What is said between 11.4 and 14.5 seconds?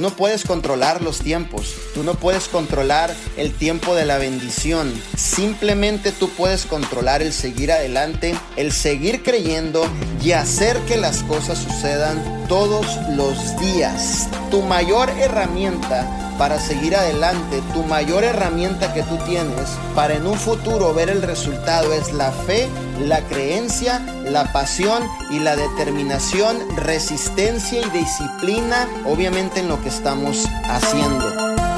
sucedan todos los días.